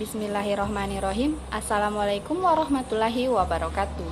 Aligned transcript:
Bismillahirrohmanirrohim 0.00 1.36
Assalamualaikum 1.52 2.40
warahmatullahi 2.40 3.28
wabarakatuh 3.28 4.08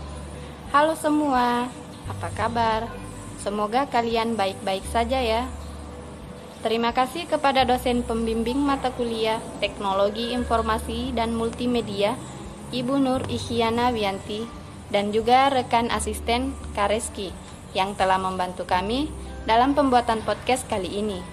Halo 0.69 0.93
semua, 0.93 1.65
apa 2.05 2.29
kabar? 2.37 2.93
Semoga 3.41 3.89
kalian 3.89 4.37
baik-baik 4.37 4.85
saja 4.93 5.17
ya 5.17 5.49
Terima 6.61 6.93
kasih 6.93 7.25
kepada 7.25 7.65
dosen 7.65 8.05
pembimbing 8.05 8.61
mata 8.61 8.93
kuliah 8.93 9.41
Teknologi 9.65 10.37
Informasi 10.37 11.17
dan 11.17 11.33
Multimedia 11.33 12.21
Ibu 12.69 13.01
Nur 13.01 13.25
Ihyana 13.33 13.89
Wianti 13.89 14.45
dan 14.93 15.09
juga 15.09 15.49
rekan 15.49 15.89
asisten 15.89 16.53
Kareski 16.77 17.33
yang 17.73 17.97
telah 17.97 18.21
membantu 18.21 18.69
kami 18.69 19.09
dalam 19.49 19.73
pembuatan 19.73 20.21
podcast 20.21 20.69
kali 20.69 21.01
ini. 21.01 21.25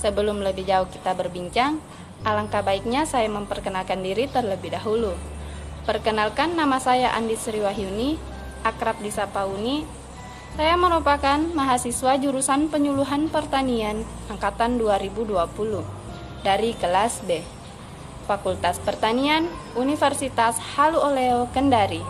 Sebelum 0.00 0.40
lebih 0.40 0.68
jauh 0.68 0.88
kita 0.88 1.16
berbincang, 1.16 1.80
alangkah 2.22 2.62
baiknya 2.62 3.02
saya 3.02 3.26
memperkenalkan 3.26 3.98
diri 4.06 4.30
terlebih 4.30 4.70
dahulu. 4.70 5.18
Perkenalkan 5.82 6.54
nama 6.54 6.78
saya 6.78 7.10
Andi 7.18 7.34
Sriwahyuni, 7.34 8.16
akrab 8.62 9.02
disapa 9.02 9.44
Uni, 9.50 9.82
saya 10.54 10.78
merupakan 10.78 11.42
mahasiswa 11.50 12.14
jurusan 12.14 12.70
penyuluhan 12.70 13.26
pertanian 13.26 14.06
angkatan 14.30 14.78
2020 14.78 15.34
dari 16.46 16.78
kelas 16.78 17.26
B. 17.26 17.42
Fakultas 18.24 18.78
Pertanian 18.80 19.50
Universitas 19.74 20.56
Halu 20.78 20.96
Oleo 21.02 21.50
Kendari. 21.50 22.00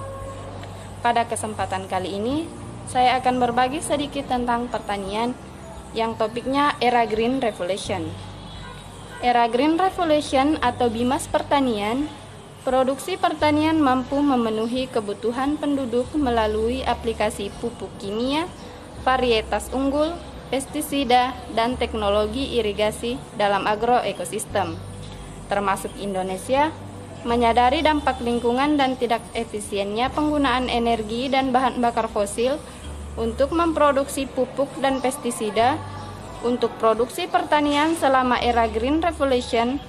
Pada 1.01 1.25
kesempatan 1.25 1.89
kali 1.89 2.21
ini, 2.21 2.45
saya 2.87 3.17
akan 3.19 3.41
berbagi 3.41 3.81
sedikit 3.81 4.29
tentang 4.29 4.69
pertanian 4.69 5.33
yang 5.97 6.15
topiknya 6.15 6.77
era 6.79 7.09
Green 7.09 7.41
Revolution. 7.41 8.34
Era 9.25 9.49
Green 9.49 9.81
Revolution 9.81 10.61
atau 10.61 10.93
Bimas 10.93 11.25
Pertanian 11.33 12.05
Produksi 12.61 13.17
pertanian 13.17 13.81
mampu 13.81 14.21
memenuhi 14.21 14.85
kebutuhan 14.85 15.57
penduduk 15.57 16.13
melalui 16.13 16.85
aplikasi 16.85 17.49
pupuk 17.61 17.89
kimia, 18.01 18.49
varietas 19.05 19.69
unggul, 19.73 20.13
pestisida, 20.49 21.37
dan 21.53 21.77
teknologi 21.77 22.57
irigasi 22.57 23.21
dalam 23.37 23.69
agroekosistem. 23.69 24.81
Termasuk 25.53 25.93
Indonesia, 26.01 26.73
menyadari 27.29 27.85
dampak 27.85 28.21
lingkungan 28.25 28.81
dan 28.81 28.97
tidak 28.97 29.21
efisiennya 29.37 30.09
penggunaan 30.13 30.73
energi 30.73 31.29
dan 31.29 31.53
bahan 31.53 31.85
bakar 31.85 32.09
fosil 32.09 32.57
untuk 33.21 33.53
memproduksi 33.53 34.25
pupuk 34.25 34.73
dan 34.81 35.05
pestisida 35.05 35.77
untuk 36.45 36.77
produksi 36.77 37.25
pertanian 37.25 37.97
selama 37.97 38.37
era 38.39 38.69
Green 38.69 39.01
Revolution 39.01 39.81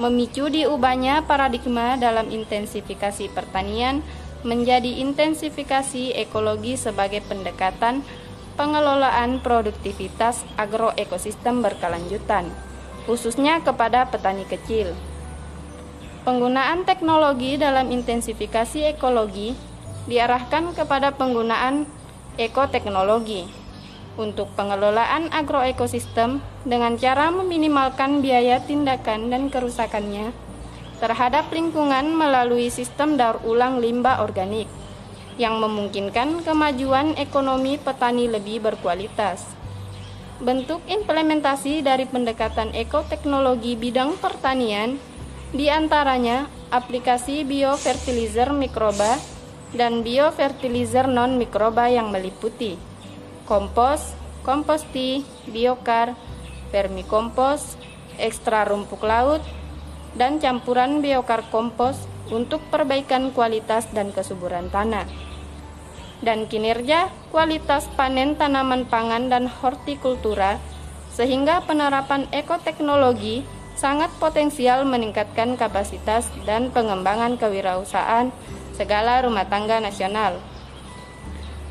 memicu 0.00 0.48
diubahnya 0.48 1.28
paradigma 1.28 2.00
dalam 2.00 2.32
intensifikasi 2.32 3.28
pertanian 3.36 4.00
menjadi 4.40 5.04
intensifikasi 5.04 6.16
ekologi 6.16 6.80
sebagai 6.80 7.20
pendekatan 7.28 8.00
pengelolaan 8.56 9.38
produktivitas 9.44 10.42
agroekosistem 10.58 11.62
berkelanjutan, 11.62 12.50
khususnya 13.06 13.62
kepada 13.62 14.06
petani 14.08 14.48
kecil. 14.48 14.94
Penggunaan 16.26 16.82
teknologi 16.86 17.58
dalam 17.58 17.90
intensifikasi 17.90 18.96
ekologi 18.96 19.54
diarahkan 20.06 20.74
kepada 20.74 21.14
penggunaan 21.14 21.86
ekoteknologi 22.38 23.57
untuk 24.18 24.50
pengelolaan 24.58 25.30
agroekosistem 25.30 26.42
dengan 26.66 26.98
cara 26.98 27.30
meminimalkan 27.30 28.18
biaya 28.18 28.58
tindakan 28.60 29.30
dan 29.30 29.46
kerusakannya 29.48 30.34
terhadap 30.98 31.46
lingkungan 31.54 32.10
melalui 32.10 32.68
sistem 32.74 33.14
daur 33.14 33.38
ulang 33.46 33.78
limbah 33.78 34.18
organik 34.18 34.66
yang 35.38 35.62
memungkinkan 35.62 36.42
kemajuan 36.42 37.14
ekonomi 37.14 37.78
petani 37.78 38.26
lebih 38.26 38.58
berkualitas. 38.58 39.46
Bentuk 40.42 40.82
implementasi 40.90 41.86
dari 41.86 42.06
pendekatan 42.10 42.74
ekoteknologi 42.74 43.78
bidang 43.78 44.18
pertanian 44.18 44.98
di 45.54 45.70
antaranya 45.70 46.50
aplikasi 46.74 47.46
biofertilizer 47.46 48.50
mikroba 48.50 49.18
dan 49.74 50.02
biofertilizer 50.02 51.06
non-mikroba 51.06 51.90
yang 51.90 52.10
meliputi 52.10 52.87
kompos, 53.48 54.12
komposti, 54.44 55.24
biokar, 55.48 56.12
vermikompos, 56.68 57.80
ekstra 58.20 58.68
rumpuk 58.68 59.00
laut, 59.08 59.40
dan 60.12 60.36
campuran 60.36 61.00
biokar 61.00 61.48
kompos 61.48 61.96
untuk 62.28 62.60
perbaikan 62.68 63.32
kualitas 63.32 63.88
dan 63.96 64.12
kesuburan 64.12 64.68
tanah. 64.68 65.08
Dan 66.20 66.44
kinerja 66.44 67.08
kualitas 67.32 67.88
panen 67.96 68.36
tanaman 68.36 68.84
pangan 68.84 69.32
dan 69.32 69.48
hortikultura 69.48 70.60
sehingga 71.14 71.64
penerapan 71.64 72.28
ekoteknologi 72.34 73.46
sangat 73.78 74.10
potensial 74.18 74.82
meningkatkan 74.82 75.54
kapasitas 75.54 76.26
dan 76.42 76.74
pengembangan 76.74 77.38
kewirausahaan 77.38 78.34
segala 78.74 79.22
rumah 79.22 79.46
tangga 79.46 79.78
nasional. 79.78 80.42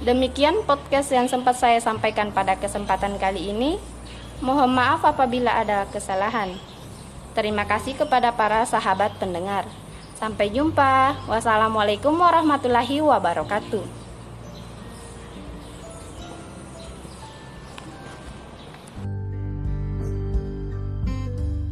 Demikian 0.07 0.63
podcast 0.63 1.12
yang 1.12 1.28
sempat 1.28 1.59
saya 1.59 1.84
sampaikan 1.84 2.31
pada 2.31 2.56
kesempatan 2.56 3.19
kali 3.19 3.51
ini. 3.51 3.75
Mohon 4.40 4.72
maaf 4.72 5.03
apabila 5.03 5.51
ada 5.51 5.84
kesalahan. 5.91 6.56
Terima 7.35 7.68
kasih 7.68 7.91
kepada 8.00 8.31
para 8.31 8.63
sahabat 8.63 9.19
pendengar. 9.19 9.67
Sampai 10.16 10.47
jumpa. 10.47 11.12
Wassalamualaikum 11.28 12.16
warahmatullahi 12.16 13.03
wabarakatuh. 13.03 13.97